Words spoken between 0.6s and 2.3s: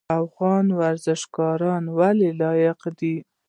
ورزشکاران ولې